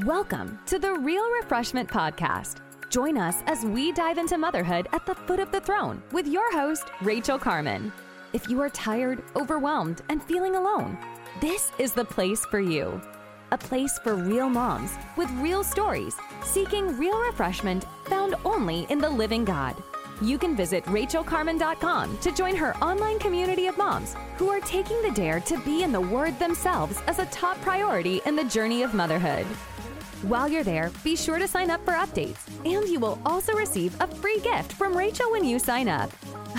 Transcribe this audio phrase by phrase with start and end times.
[0.00, 2.56] Welcome to the Real Refreshment Podcast.
[2.88, 6.50] Join us as we dive into motherhood at the foot of the throne with your
[6.50, 7.92] host, Rachael Carman.
[8.32, 10.96] If you are tired, overwhelmed, and feeling alone,
[11.42, 13.02] this is the place for you.
[13.52, 19.10] A place for real moms with real stories, seeking real refreshment found only in the
[19.10, 19.76] living God.
[20.22, 25.10] You can visit rachaelcarman.com to join her online community of moms who are taking the
[25.10, 28.94] dare to be in the Word themselves as a top priority in the journey of
[28.94, 29.46] motherhood.
[30.22, 34.00] While you're there, be sure to sign up for updates, and you will also receive
[34.00, 36.12] a free gift from Rachael when you sign up.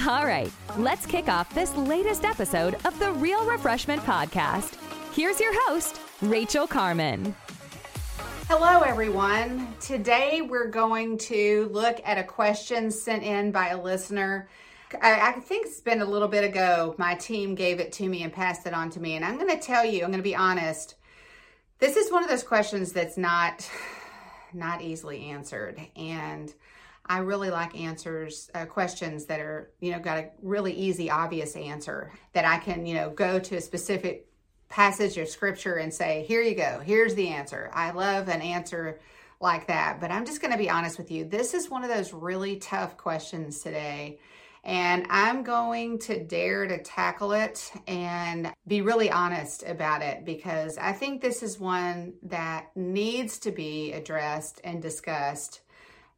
[0.06, 4.76] All right, let's kick off this latest episode of the Real Refreshment Podcast.
[5.14, 7.34] Here's your host, Rachael Carman.
[8.50, 9.74] Hello, everyone.
[9.80, 14.50] Today we're going to look at a question sent in by a listener.
[15.02, 16.96] I, I, think it's been a little bit ago.
[16.98, 19.16] My team gave it to me and passed it on to me.
[19.16, 20.96] And I'm going to tell you, I'm going to be honest.
[21.80, 23.70] This is one of those questions that's not
[24.54, 26.54] not easily answered, and
[27.06, 31.56] I really like answers, uh, questions that are you know got a really easy, obvious
[31.56, 34.28] answer that I can you know go to a specific
[34.70, 37.70] passage of scripture and say, here you go, here's the answer.
[37.74, 39.00] I love an answer
[39.40, 41.26] like that, but I'm just going to be honest with you.
[41.26, 44.18] This is one of those really tough questions today
[44.64, 50.78] and I'm going to dare to tackle it and be really honest about it because
[50.78, 55.62] I think this is one that needs to be addressed and discussed,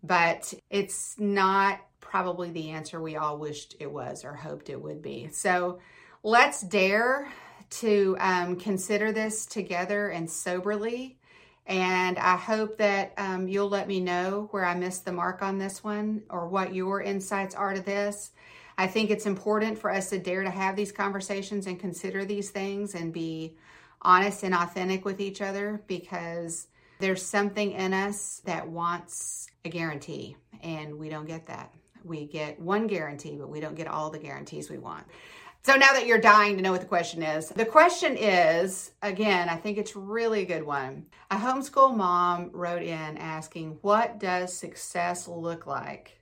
[0.03, 5.01] but it's not probably the answer we all wished it was or hoped it would
[5.01, 5.27] be.
[5.31, 5.79] So
[6.21, 7.27] let's dare
[7.69, 11.17] to um, consider this together and soberly.
[11.67, 15.57] And I hope that um, you'll let me know where I missed the mark on
[15.57, 18.31] this one or what your insights are to this.
[18.77, 22.49] I think it's important for us to dare to have these conversations and consider these
[22.49, 23.55] things and be
[24.01, 26.67] honest and authentic with each other because
[26.99, 31.73] there's something in us that wants a guarantee, and we don't get that.
[32.03, 35.05] We get one guarantee, but we don't get all the guarantees we want.
[35.63, 39.49] So now that you're dying to know what the question is, the question is again,
[39.49, 41.07] I think it's really a good one.
[41.31, 46.19] A homeschool mom wrote in asking, What does success look like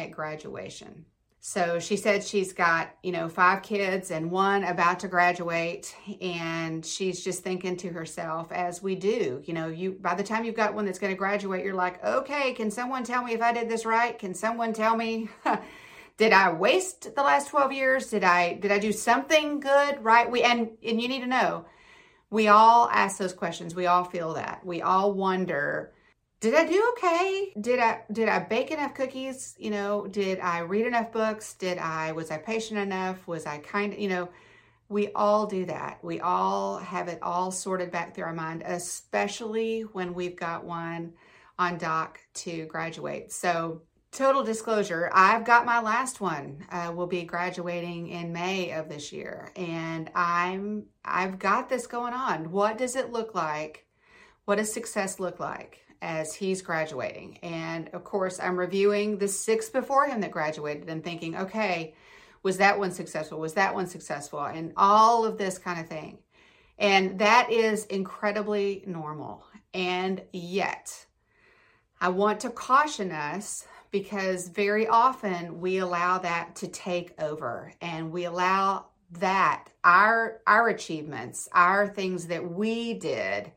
[0.00, 1.04] at graduation?
[1.42, 5.94] So she said she's got, you know, five kids and one about to graduate.
[6.20, 10.44] And she's just thinking to herself, as we do, you know, you by the time
[10.44, 13.40] you've got one that's going to graduate, you're like, okay, can someone tell me if
[13.40, 14.18] I did this right?
[14.18, 15.30] Can someone tell me?
[16.18, 18.10] did I waste the last 12 years?
[18.10, 20.04] Did I did I do something good?
[20.04, 20.30] Right?
[20.30, 21.64] We and and you need to know,
[22.28, 23.74] we all ask those questions.
[23.74, 24.60] We all feel that.
[24.62, 25.94] We all wonder,
[26.40, 27.52] did I do okay?
[27.60, 29.54] Did I did I bake enough cookies?
[29.58, 31.54] You know, did I read enough books?
[31.54, 33.26] Did I was I patient enough?
[33.26, 34.30] Was I kind you know,
[34.88, 36.02] we all do that.
[36.02, 41.12] We all have it all sorted back through our mind, especially when we've got one
[41.58, 43.32] on doc to graduate.
[43.32, 46.64] So, total disclosure, I've got my last one.
[46.72, 52.14] Uh, will be graduating in May of this year, and I'm I've got this going
[52.14, 52.50] on.
[52.50, 53.86] What does it look like?
[54.46, 55.82] What does success look like?
[56.02, 57.38] As he's graduating.
[57.42, 61.94] And of course, I'm reviewing the six before him that graduated and thinking, okay,
[62.42, 63.38] was that one successful?
[63.38, 64.40] Was that one successful?
[64.40, 66.18] And all of this kind of thing.
[66.78, 69.44] And that is incredibly normal.
[69.74, 71.06] And yet,
[72.00, 78.10] I want to caution us because very often we allow that to take over and
[78.10, 78.86] we allow
[79.18, 83.52] that our our achievements, our things that we did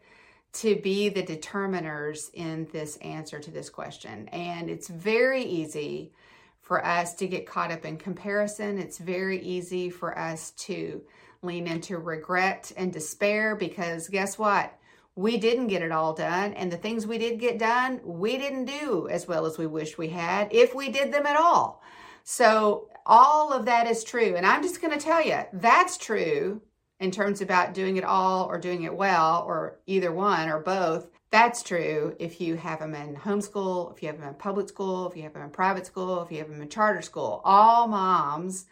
[0.54, 4.28] to be the determiners in this answer to this question.
[4.30, 6.14] And it's very easy
[6.62, 8.78] for us to get caught up in comparison.
[8.78, 11.02] It's very easy for us to
[11.42, 14.74] lean into regret and despair because guess what?
[15.16, 16.54] We didn't get it all done.
[16.54, 19.98] And the things we did get done, we didn't do as well as we wished
[19.98, 21.84] we had, if we did them at all.
[22.24, 24.36] So, all of that is true.
[24.38, 26.62] And I'm just going to tell you that's true
[27.04, 31.10] in terms about doing it all or doing it well or either one or both.
[31.32, 35.12] That's true if you have them in homeschool, if you have them in public school,
[35.12, 37.42] if you have them in private school, if you have them in charter school.
[37.44, 38.68] All moms,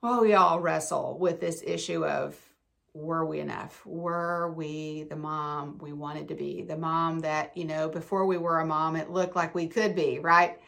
[0.00, 2.40] well, we all wrestle with this issue of
[2.94, 3.84] were we enough?
[3.84, 6.62] Were we the mom we wanted to be?
[6.62, 9.94] The mom that, you know, before we were a mom, it looked like we could
[9.94, 10.58] be, right?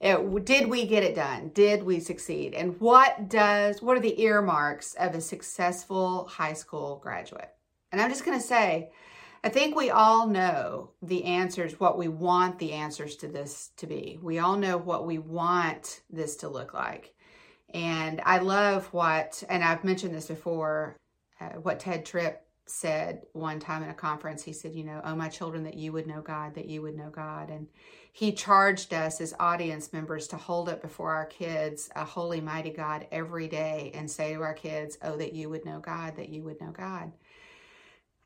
[0.00, 1.50] It, did we get it done?
[1.54, 2.52] Did we succeed?
[2.52, 7.50] And what does what are the earmarks of a successful high school graduate?
[7.92, 8.90] And I'm just going to say,
[9.42, 13.86] I think we all know the answers, what we want the answers to this to
[13.86, 14.18] be.
[14.20, 17.14] We all know what we want this to look like.
[17.72, 20.96] And I love what, and I've mentioned this before,
[21.40, 25.14] uh, what Tedd Tripp said one time in a conference, he said, You know, oh,
[25.14, 27.50] my children, that you would know God, that you would know God.
[27.50, 27.68] And
[28.12, 32.70] he charged us as audience members to hold up before our kids a holy, mighty
[32.70, 36.28] God every day and say to our kids, Oh, that you would know God, that
[36.28, 37.12] you would know God.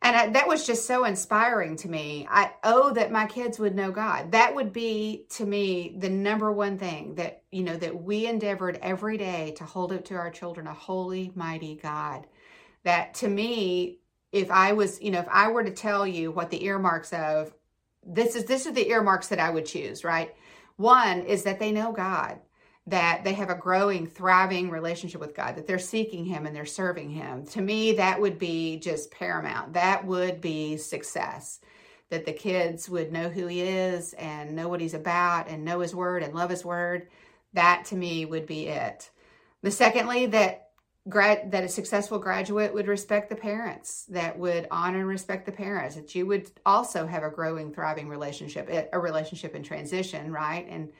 [0.03, 2.27] And I, that was just so inspiring to me.
[2.31, 4.33] I oh that my kids would know God.
[4.33, 8.79] That would be to me the number one thing that you know that we endeavored
[8.81, 12.27] every day to hold up to our children a holy, mighty God.
[12.85, 14.00] That to me
[14.33, 17.53] if I was, you know, if I were to tell you what the earmarks of
[18.07, 20.35] this is this is the earmarks that I would choose, right?
[20.77, 22.39] One is that they know God,
[22.87, 26.65] that they have a growing, thriving relationship with God, that they're seeking him and they're
[26.65, 27.45] serving him.
[27.49, 29.75] To me, that would be just paramount.
[29.75, 31.61] That would be success.
[32.09, 35.81] That the kids would know who he is and know what he's about and know
[35.81, 37.09] his word and love his word.
[37.53, 39.11] That to me would be it.
[39.63, 40.70] The secondly, that
[41.09, 45.53] grad that a successful graduate would respect the parents that would honor and respect the
[45.53, 50.31] parents that you would also have a growing thriving relationship eh, a relationship in transition
[50.31, 50.67] right?
[50.69, 50.93] And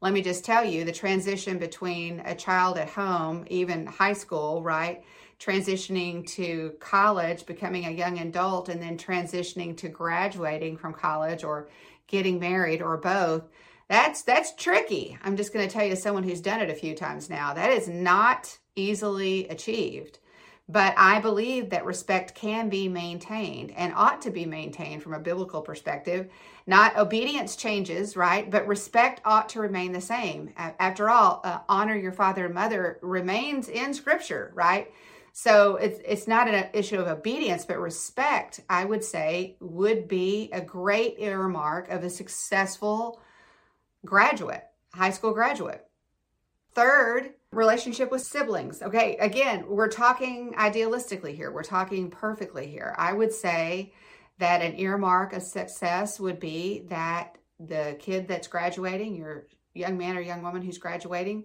[0.00, 4.62] let me just tell you the transition between a child at home even high school
[4.62, 5.02] right?
[5.40, 11.68] Transitioning to college becoming a young adult and then transitioning to graduating from college or
[12.06, 13.42] getting married or both
[13.88, 15.18] that's that's tricky.
[15.24, 17.54] I'm just going to tell you as someone who's done it a few times now
[17.54, 20.18] that is not easily achieved.
[20.70, 25.18] But I believe that respect can be maintained and ought to be maintained from a
[25.18, 26.28] biblical perspective.
[26.66, 28.50] Not obedience changes, right?
[28.50, 30.52] But respect ought to remain the same.
[30.58, 34.92] After all, uh, honor your father and mother remains in scripture, right?
[35.32, 40.50] So it's it's not an issue of obedience, but respect, I would say, would be
[40.52, 43.22] a great earmark of a successful
[44.04, 45.86] graduate, high school graduate.
[46.74, 48.82] Third, relationship with siblings.
[48.82, 51.50] Okay, again, we're talking idealistically here.
[51.50, 52.94] We're talking perfectly here.
[52.98, 53.92] I would say
[54.38, 60.16] that an earmark of success would be that the kid that's graduating, your young man
[60.16, 61.44] or young woman who's graduating,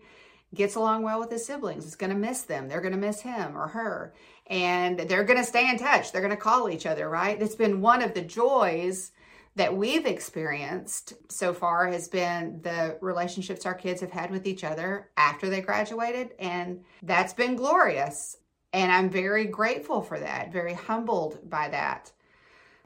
[0.53, 1.85] gets along well with his siblings.
[1.85, 2.67] Is going to miss them.
[2.67, 4.13] They're going to miss him or her.
[4.47, 6.11] And they're going to stay in touch.
[6.11, 7.41] They're going to call each other, right?
[7.41, 9.11] It's been one of the joys
[9.55, 14.63] that we've experienced so far has been the relationships our kids have had with each
[14.63, 16.31] other after they graduated.
[16.39, 18.37] And that's been glorious.
[18.71, 22.11] And I'm very grateful for that, very humbled by that.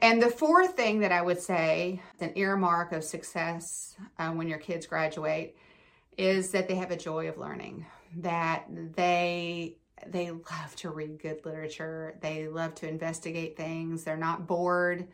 [0.00, 4.58] And the fourth thing that I would say, an earmark of success uh, when your
[4.58, 5.56] kids graduate,
[6.16, 7.86] is that they have a joy of learning,
[8.16, 9.76] that they
[10.06, 15.08] they love to read good literature, they love to investigate things, they're not bored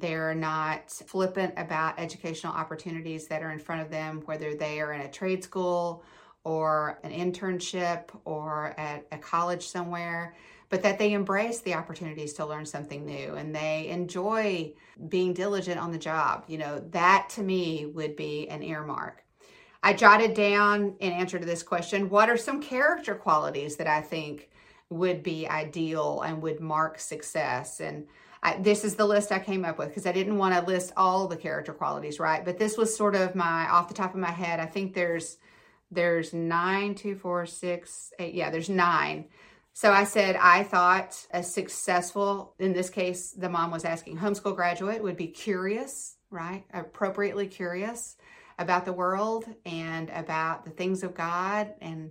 [0.00, 4.92] they're not flippant about educational opportunities that are in front of them, whether they are
[4.92, 6.02] in a trade school
[6.42, 10.34] or an internship or at a college somewhere,
[10.68, 14.72] but that they embrace the opportunities to learn something new and they enjoy
[15.08, 16.44] being diligent on the job.
[16.48, 19.22] You know, that to me would be an earmark.
[19.80, 24.00] I jotted down in answer to this question what are some character qualities that I
[24.00, 24.50] think
[24.90, 27.80] would be ideal and would mark success?
[27.80, 28.06] And
[28.44, 30.92] I, this is the list I came up with because I didn't want to list
[30.98, 32.44] all the character qualities, right?
[32.44, 34.60] But this was sort of my off the top of my head.
[34.60, 35.38] I think there's
[35.90, 38.34] there's nine, two, four, six, eight.
[38.34, 39.26] Yeah, there's nine.
[39.72, 44.54] So I said I thought a successful, in this case, the mom was asking homeschool
[44.54, 46.64] graduate would be curious, right?
[46.72, 48.16] Appropriately curious
[48.58, 51.74] about the world and about the things of God.
[51.80, 52.10] And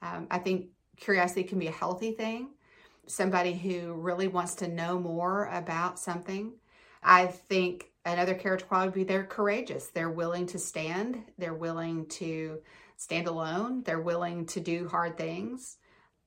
[0.00, 2.50] um, I think curiosity can be a healthy thing
[3.06, 6.52] somebody who really wants to know more about something.
[7.02, 9.88] I think another character quality would be they're courageous.
[9.88, 11.22] They're willing to stand.
[11.38, 12.60] They're willing to
[12.96, 13.82] stand alone.
[13.82, 15.78] They're willing to do hard things.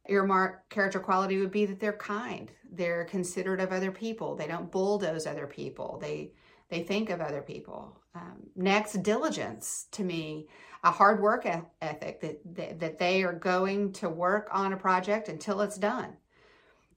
[0.08, 2.52] Earmark character quality would be that they're kind.
[2.72, 4.36] They're considerate of other people.
[4.36, 5.98] They don't bulldoze other people.
[6.02, 6.34] They
[6.68, 8.00] they think of other people.
[8.16, 10.48] Um, next, diligence to me,
[10.84, 11.46] a hard work
[11.82, 16.18] ethic that, that that they are going to work on a project until it's done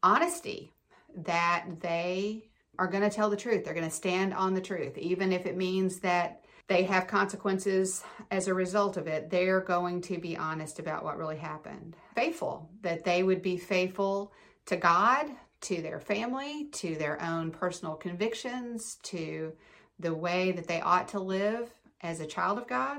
[0.03, 0.73] honesty
[1.17, 2.45] that they
[2.79, 3.65] are going to tell the truth.
[3.65, 8.05] They're going to stand on the truth, even if it means that they have consequences
[8.31, 9.31] as a result of it.
[9.31, 11.97] They're going to be honest about what really happened.
[12.15, 14.33] Faithful, that they would be faithful
[14.67, 15.27] to God,
[15.63, 19.55] to their family, to their own personal convictions, to
[19.99, 22.99] the way that they ought to live as a child of God.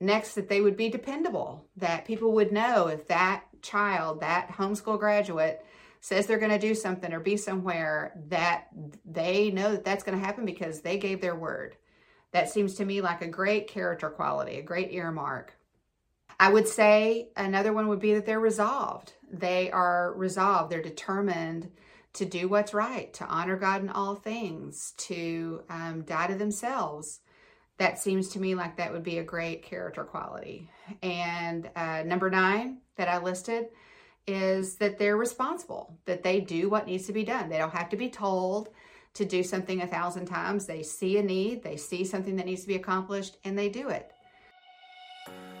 [0.00, 4.98] Next, that they would be dependable, that people would know if that child, that homeschool
[4.98, 5.64] graduate,
[6.04, 8.66] says they're going to do something or be somewhere that
[9.06, 11.76] they know that that's going to happen because they gave their word.
[12.32, 15.54] That seems to me like a great character quality, a great earmark.
[16.38, 19.14] I would say another one would be that they're resolved.
[19.32, 21.70] They are resolved, they're determined
[22.12, 27.20] to do what's right, to honor God in all things, to um, die to themselves.
[27.78, 30.68] That seems to me like that would be a great character quality.
[31.02, 33.68] And uh, number nine that I listed
[34.26, 37.48] is that they're responsible, that they do what needs to be done.
[37.48, 38.70] They don't have to be told
[39.14, 40.66] to do something a thousand times.
[40.66, 43.88] They see a need, they see something that needs to be accomplished, and they do
[43.88, 44.12] it.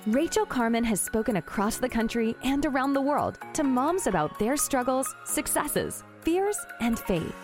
[0.06, 4.56] Rachael Carman has spoken across the country and around the world to moms about their
[4.56, 7.34] struggles, successes, fears, and faith.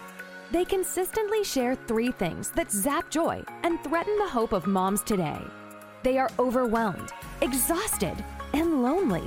[0.50, 5.40] They consistently share three things that zap joy and threaten the hope of moms today.
[6.02, 8.22] They are overwhelmed, exhausted,
[8.52, 9.24] and lonely.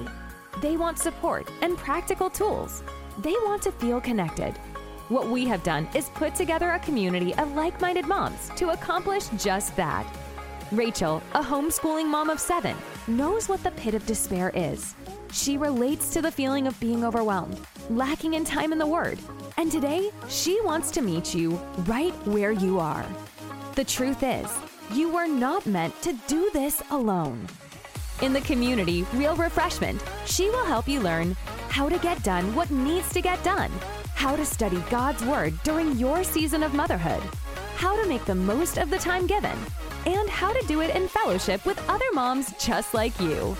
[0.62, 2.84] They want support and practical tools.
[3.20, 4.58] They want to feel connected.
[5.10, 9.28] What we have done is put together a community of like minded moms to accomplish
[9.38, 10.06] just that.
[10.72, 12.76] Rachael, a homeschooling mom of seven,
[13.08, 14.96] knows what the pit of despair is.
[15.32, 19.20] She relates to the feeling of being overwhelmed, lacking in time in the Word,
[19.58, 23.06] and today she wants to meet you right where you are.
[23.76, 24.48] The truth is,
[24.92, 27.48] you were not meant to do this alone.
[28.24, 31.36] In the community, Real Refreshment, she will help you learn
[31.68, 33.70] how to get done what needs to get done,
[34.16, 37.22] how to study God's Word during your season of motherhood,
[37.76, 39.58] how to make the most of the time given,
[40.06, 43.58] and how to do it in fellowship with other moms just like you.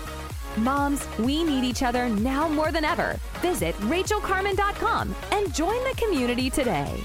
[0.56, 3.20] Moms, we need each other now more than ever.
[3.42, 7.04] Visit rachaelcarman.com and join the community today.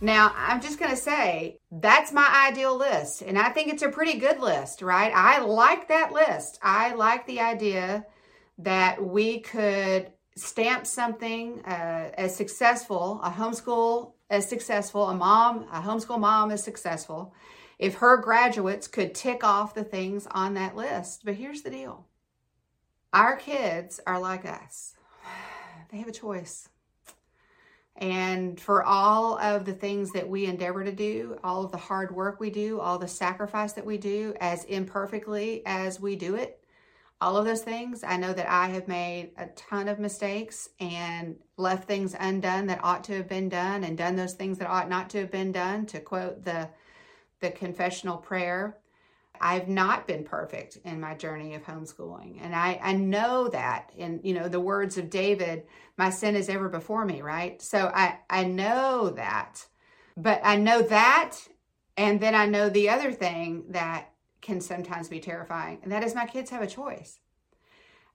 [0.00, 3.90] Now, I'm just going to say that's my ideal list, and I think it's a
[3.90, 5.12] pretty good list, right?
[5.14, 6.58] I like that list.
[6.62, 8.06] I like the idea
[8.58, 15.82] that we could stamp something uh, as successful, a homeschool as successful, a mom, a
[15.82, 17.34] homeschool mom as successful,
[17.78, 21.24] if her graduates could tick off the things on that list.
[21.24, 22.06] But here's the deal
[23.12, 24.94] our kids are like us,
[25.90, 26.70] they have a choice.
[28.00, 32.14] And for all of the things that we endeavor to do, all of the hard
[32.14, 36.64] work we do, all the sacrifice that we do, as imperfectly as we do it,
[37.20, 41.36] all of those things, I know that I have made a ton of mistakes and
[41.58, 44.88] left things undone that ought to have been done and done those things that ought
[44.88, 46.70] not to have been done, to quote the,
[47.40, 48.78] the confessional prayer.
[49.40, 52.38] I've not been perfect in my journey of homeschooling.
[52.42, 55.64] And I, I know that in, you know, the words of David,
[55.96, 57.60] my sin is ever before me, right?
[57.62, 59.64] So I, I know that.
[60.16, 61.36] But I know that.
[61.96, 66.14] And then I know the other thing that can sometimes be terrifying, and that is
[66.14, 67.18] my kids have a choice.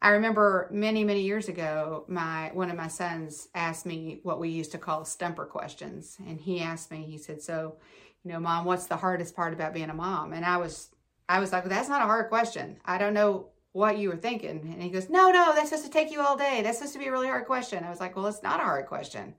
[0.01, 4.49] I remember many, many years ago, my one of my sons asked me what we
[4.49, 6.17] used to call stumper questions.
[6.27, 7.77] And he asked me, he said, So,
[8.23, 10.33] you know, mom, what's the hardest part about being a mom?
[10.33, 10.89] And I was
[11.27, 12.77] I was like, that's not a hard question.
[12.85, 14.69] I don't know what you were thinking.
[14.71, 16.61] And he goes, no, no, that's supposed to take you all day.
[16.61, 17.83] That's supposed to be a really hard question.
[17.83, 19.33] I was like, well, it's not a hard question.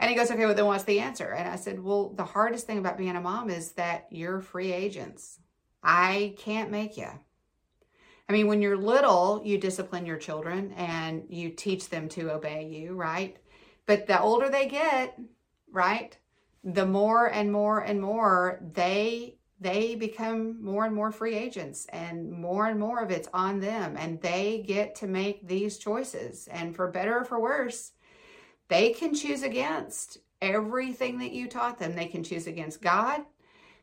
[0.00, 1.32] And he goes, okay, well, then what's the answer?
[1.32, 4.72] And I said, well, the hardest thing about being a mom is that you're free
[4.72, 5.40] agents.
[5.82, 7.08] I can't make you.
[8.28, 12.66] I mean, when you're little, you discipline your children and you teach them to obey
[12.68, 13.38] you, right?
[13.86, 15.18] But the older they get,
[15.72, 16.16] right,
[16.62, 22.30] the more and more and more they they become more and more free agents and
[22.30, 26.48] more and more of it's on them and they get to make these choices.
[26.48, 27.92] And for better or for worse
[28.68, 31.96] they can choose against everything that you taught them.
[31.96, 33.22] They can choose against god.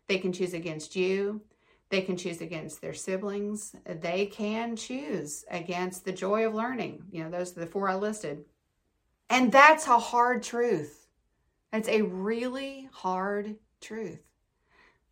[0.07, 1.41] They can choose against you.
[1.89, 3.75] They can choose against their siblings.
[3.85, 7.03] They can choose against the joy of learning.
[7.11, 8.45] You know those are the four i listed.
[9.29, 11.07] And that's a hard truth.
[11.71, 14.19] That's a really hard truth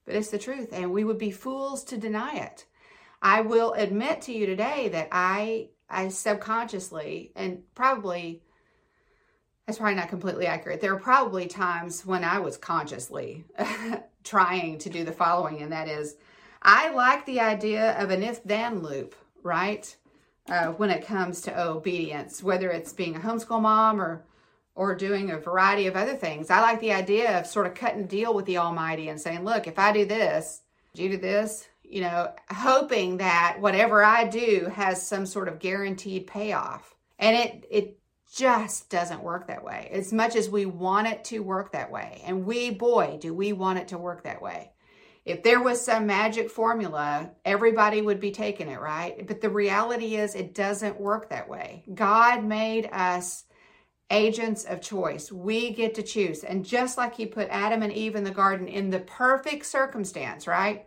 [0.05, 2.65] but it's the truth, and we would be fools to deny it.
[3.21, 8.41] I will admit to you today that I I subconsciously and probably
[9.65, 10.81] that's probably not completely accurate.
[10.81, 13.45] There are probably times when I was consciously
[14.23, 16.15] trying to do the following, and that is
[16.61, 19.95] I like the idea of an if then loop, right?
[20.49, 24.25] Uh, when it comes to obedience, whether it's being a homeschool mom or
[24.75, 26.49] or doing a variety of other things.
[26.49, 29.67] I like the idea of sort of cutting deal with the Almighty and saying, look,
[29.67, 30.61] if I do this,
[30.93, 36.27] you do this, you know, hoping that whatever I do has some sort of guaranteed
[36.27, 36.95] payoff.
[37.19, 37.99] And it it
[38.33, 39.89] just doesn't work that way.
[39.91, 42.21] As much as we want it to work that way.
[42.25, 44.71] And we, boy, do we want it to work that way.
[45.23, 49.25] If there was some magic formula, everybody would be taking it, right?
[49.25, 51.83] But the reality is, it doesn't work that way.
[51.93, 53.45] God made us
[54.09, 55.31] agents of choice.
[55.31, 56.43] We get to choose.
[56.43, 60.47] And just like he put Adam and Eve in the garden in the perfect circumstance,
[60.47, 60.85] right?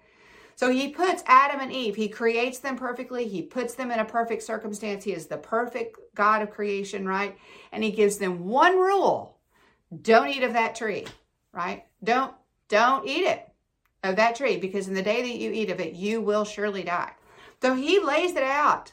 [0.57, 4.05] So he puts Adam and Eve, he creates them perfectly, he puts them in a
[4.07, 5.05] perfect circumstance.
[5.05, 7.37] He is the perfect God of creation, right?
[7.73, 9.37] And he gives them one rule.
[10.01, 11.07] Don't eat of that tree,
[11.53, 11.85] right?
[12.03, 12.35] Don't
[12.69, 13.47] don't eat it
[14.03, 16.83] of that tree because in the day that you eat of it, you will surely
[16.83, 17.13] die.
[17.63, 18.93] So he lays it out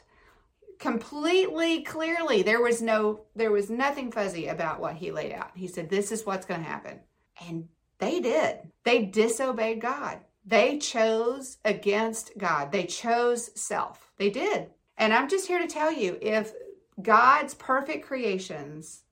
[0.78, 2.42] completely clearly.
[2.42, 5.50] There was no there was nothing fuzzy about what he laid out.
[5.54, 7.00] He said this is what's going to happen.
[7.48, 8.58] And they did.
[8.84, 10.20] They disobeyed God.
[10.44, 12.70] They chose against God.
[12.70, 14.10] They chose self.
[14.18, 14.68] They did.
[14.96, 16.52] And I'm just here to tell you if
[17.00, 19.02] God's perfect creations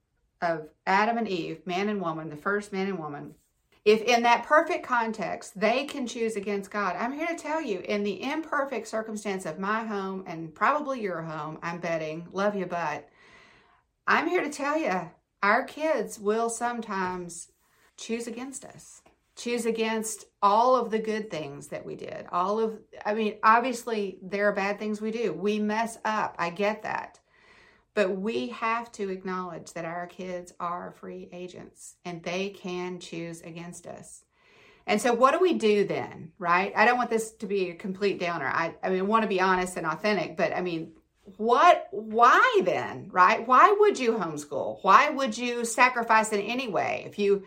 [0.41, 3.35] of Adam and Eve, man and woman, the first man and woman,
[3.85, 7.79] if in that perfect context they can choose against God, I'm here to tell you
[7.79, 12.65] in the imperfect circumstance of my home and probably your home, I'm betting, love you,
[12.65, 13.09] but
[14.07, 15.11] I'm here to tell you
[15.41, 17.51] our kids will sometimes
[17.97, 19.01] choose against us
[19.35, 22.25] choose against all of the good things that we did.
[22.31, 25.33] All of, I mean, obviously, there are bad things we do.
[25.33, 26.35] We mess up.
[26.37, 27.19] I get that.
[27.95, 33.41] But we have to acknowledge that our kids are free agents and they can choose
[33.41, 34.23] against us.
[34.85, 36.73] And so, what do we do then, right?
[36.75, 38.47] I don't want this to be a complete downer.
[38.47, 40.91] I, I mean, want to be honest and authentic, but I mean,
[41.37, 43.47] what, why then, right?
[43.47, 44.79] Why would you homeschool?
[44.81, 47.03] Why would you sacrifice in any way?
[47.05, 47.45] If you,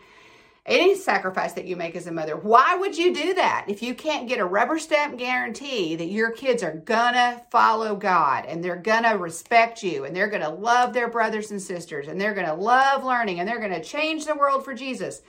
[0.67, 2.37] any sacrifice that you make as a mother.
[2.37, 6.33] Why would you do that if you can't get a rubber stamp guarantee that your
[6.33, 11.09] kids are gonna follow God and they're gonna respect you and they're gonna love their
[11.09, 14.75] brothers and sisters and they're gonna love learning and they're gonna change the world for
[14.75, 15.23] Jesus?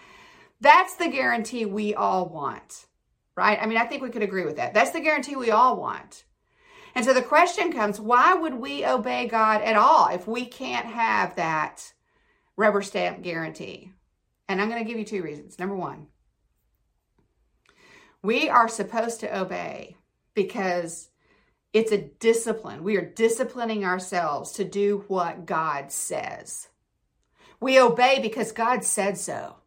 [0.60, 2.88] That's the guarantee we all want,
[3.36, 3.60] right?
[3.62, 4.74] I mean, I think we could agree with that.
[4.74, 6.24] That's the guarantee we all want.
[6.96, 10.88] And so the question comes why would we obey God at all if we can't
[10.88, 11.94] have that
[12.56, 13.92] rubber stamp guarantee?
[14.48, 15.60] And I'm going to give you two reasons.
[15.60, 16.08] Number one,
[18.22, 19.98] we are supposed to obey
[20.34, 21.10] because
[21.74, 22.84] it's a discipline.
[22.84, 26.70] We are disciplining ourselves to do what God says.
[27.60, 29.58] We obey because God said so.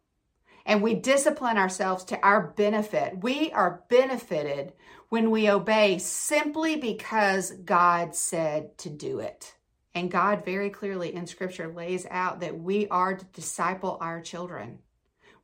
[0.65, 3.23] And we discipline ourselves to our benefit.
[3.23, 4.73] We are benefited
[5.09, 9.55] when we obey simply because God said to do it.
[9.93, 14.79] And God very clearly in scripture lays out that we are to disciple our children.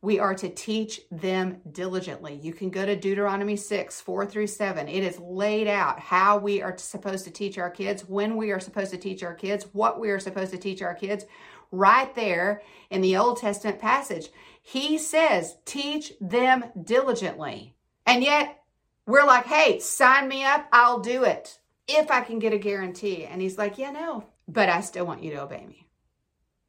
[0.02, 2.36] We are to teach them diligently.
[2.36, 4.88] You can go to Deuteronomy 6, 4 through 7.
[4.88, 8.60] It is laid out how we are supposed to teach our kids, when we are
[8.60, 11.26] supposed to teach our kids, what we are supposed to teach our kids,
[11.72, 14.30] right there in the Old Testament passage.
[14.62, 17.74] He says, teach them diligently.
[18.06, 18.64] And yet,
[19.08, 23.26] we're like, hey, sign me up, I'll do it if I can get a guarantee.
[23.26, 25.88] And he's like, yeah, no, but I still want you to obey me.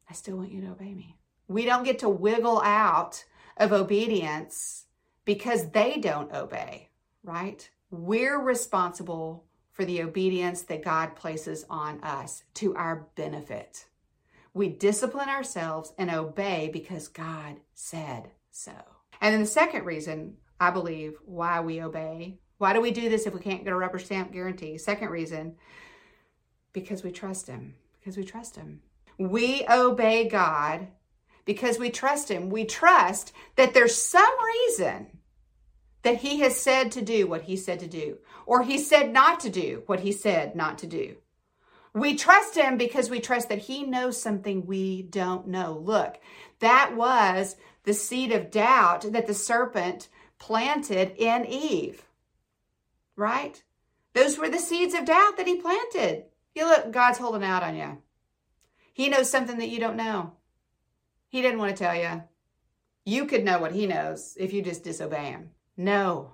[0.09, 1.17] I still want you to obey me.
[1.47, 3.23] We don't get to wiggle out
[3.57, 4.85] of obedience
[5.25, 6.89] because they don't obey,
[7.23, 7.69] right?
[7.91, 13.85] We're responsible for the obedience that God places on us to our benefit.
[14.53, 18.73] We discipline ourselves and obey because God said so.
[19.21, 23.25] And then the second reason I believe why we obey, why do we do this
[23.25, 24.77] if we can't get a rubber stamp guarantee?
[24.77, 25.55] Second reason,
[26.73, 27.75] because we trust Him.
[27.99, 28.81] Because we trust Him.
[29.17, 30.87] We obey God
[31.45, 32.49] because we trust Him.
[32.49, 35.07] We trust that there's some reason
[36.03, 39.39] that He has said to do what He said to do, or He said not
[39.41, 41.15] to do what He said not to do.
[41.93, 45.77] We trust Him because we trust that He knows something we don't know.
[45.83, 46.19] Look,
[46.59, 52.03] that was the seed of doubt that the serpent planted in Eve,
[53.15, 53.61] right?
[54.13, 56.25] Those were the seeds of doubt that he planted.
[56.53, 58.01] You look, God's holding out on you.
[58.93, 60.33] He knows something that you don't know.
[61.29, 62.23] He didn't want to tell you.
[63.05, 65.51] You could know what he knows if you just disobey him.
[65.77, 66.33] No,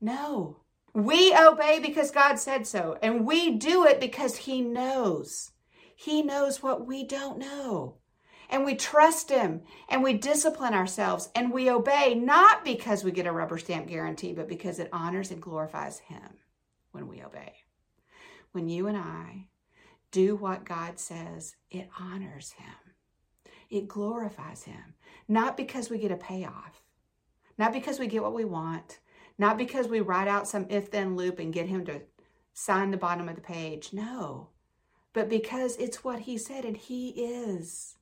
[0.00, 0.58] no.
[0.94, 5.52] We obey because God said so, and we do it because he knows.
[5.94, 7.98] He knows what we don't know.
[8.50, 13.26] And we trust him and we discipline ourselves and we obey not because we get
[13.26, 16.38] a rubber stamp guarantee, but because it honors and glorifies him
[16.90, 17.61] when we obey.
[18.52, 19.48] When you and I
[20.10, 22.92] do what God says, it honors him
[23.72, 24.94] it glorifies Him.
[25.26, 26.82] Not because we get a payoff,
[27.56, 29.00] not because we get what we want,
[29.38, 32.02] not because we write out some if then loop and get Him to
[32.52, 33.92] sign the bottom of the page.
[33.92, 34.50] No,
[35.14, 37.96] but because it's what He said and He is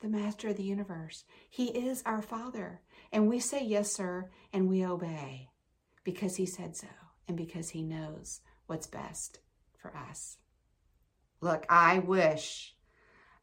[0.00, 1.24] the master of the universe.
[1.50, 2.80] He is our Father.
[3.12, 5.50] And we say, Yes, sir, and we obey
[6.02, 6.88] because He said so
[7.28, 9.40] and because He knows what's best
[9.84, 10.38] for us.
[11.42, 12.74] Look, I wish,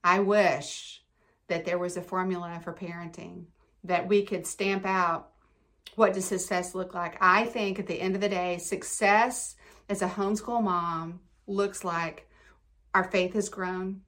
[0.04, 1.04] I wish
[1.50, 3.46] that there was a formula for parenting,
[3.84, 5.30] that we could stamp out
[5.96, 7.18] what does success look like?
[7.22, 9.56] I think at the end of the day, success
[9.88, 12.28] as a homeschool mom looks like
[12.96, 14.02] our faith has grown.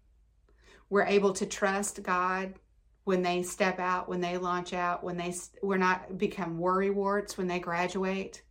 [0.89, 2.55] We're able to trust God
[3.03, 7.37] when they step out, when they launch out, when they we're not become worry warts
[7.37, 8.41] when they graduate,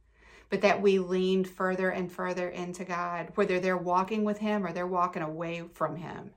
[0.52, 4.72] but that we leaned further and further into God, whether they're walking with Him or
[4.74, 6.32] they're walking away from Him.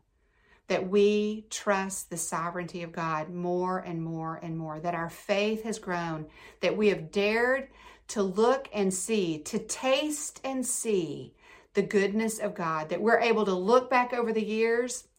[0.69, 5.63] That we trust the sovereignty of God more and more and more, that our faith
[5.63, 6.27] has grown,
[6.61, 7.67] that we have dared
[8.07, 11.33] to look and see, to taste and see
[11.73, 15.09] the goodness of God, that we're able to look back over the years,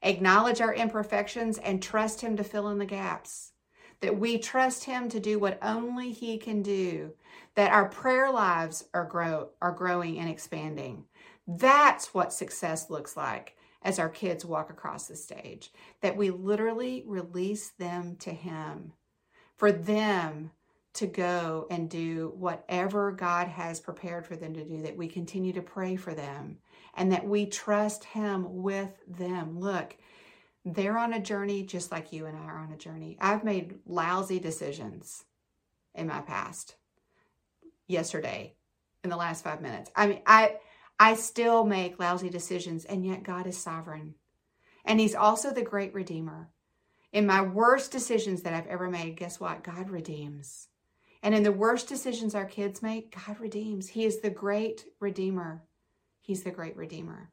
[0.00, 3.52] acknowledge our imperfections, and trust Him to fill in the gaps.
[4.00, 7.12] That we trust Him to do what only He can do,
[7.54, 11.04] that our prayer lives are, grow, are growing and expanding.
[11.46, 17.04] That's what success looks like as our kids walk across the stage, that we literally
[17.06, 18.92] release them to Him
[19.56, 20.50] for them
[20.94, 25.52] to go and do whatever God has prepared for them to do, that we continue
[25.52, 26.56] to pray for them
[26.94, 29.60] and that we trust Him with them.
[29.60, 29.96] Look,
[30.66, 33.16] they're on a journey just like you and I are on a journey.
[33.20, 35.24] I've made lousy decisions
[35.94, 36.74] in my past.
[37.86, 38.56] Yesterday,
[39.04, 39.92] in the last five minutes.
[39.94, 40.56] I mean, I
[40.98, 44.16] I still make lousy decisions, and yet God is sovereign.
[44.84, 46.48] And He's also the great Redeemer.
[47.12, 49.62] In my worst decisions that I've ever made, guess what?
[49.62, 50.68] God redeems.
[51.22, 53.88] And in the worst decisions our kids make, God redeems.
[53.88, 55.62] He is the great Redeemer.
[56.20, 57.30] He's the great Redeemer.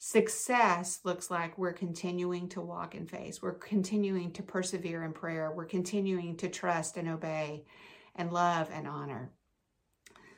[0.00, 3.40] Success looks like we're continuing to walk in faith.
[3.42, 5.50] We're continuing to persevere in prayer.
[5.50, 7.64] We're continuing to trust and obey
[8.14, 9.32] and love and honor.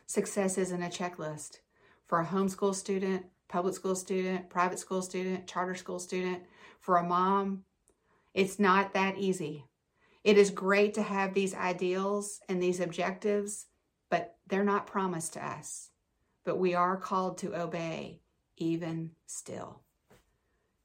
[0.07, 1.59] Success isn't a checklist.
[2.07, 6.42] For a homeschool student, public school student, private school student, charter school student,
[6.81, 7.64] for a mom,
[8.33, 9.66] it's not that easy.
[10.25, 13.66] It is great to have these ideals and these objectives,
[14.09, 15.90] but they're not promised to us.
[16.44, 18.23] But we are called to obey
[18.61, 19.81] even still.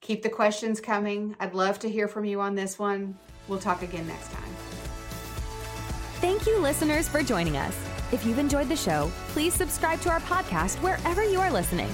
[0.01, 1.35] Keep the questions coming.
[1.39, 3.17] I'd love to hear from you on this one.
[3.47, 4.55] We'll talk again next time.
[6.21, 7.75] Thank you, listeners, for joining us.
[8.11, 11.89] If you've enjoyed the show, please subscribe to our podcast wherever you are listening.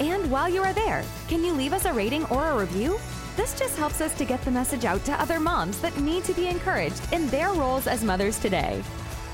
[0.00, 2.98] And while you are there, can you leave us a rating or a review?
[3.36, 6.34] This just helps us to get the message out to other moms that need to
[6.34, 8.82] be encouraged in their roles as mothers today.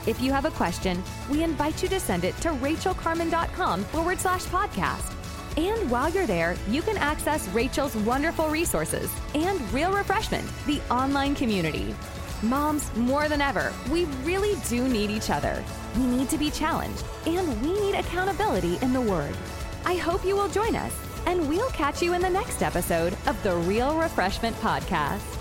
[0.07, 4.45] If you have a question, we invite you to send it to rachaelcarman.com forward slash
[4.45, 5.18] podcast.
[5.57, 11.35] And while you're there, you can access Rachael's wonderful resources and Real Refreshment, the online
[11.35, 11.95] community.
[12.43, 15.65] Moms, more than ever, we really do need each other.
[15.97, 19.37] We need to be challenged, and we need accountability in the Word.
[19.85, 20.93] I hope you will join us
[21.29, 25.38] and we'll catch you in the next episode of the Real Refreshment Podcast.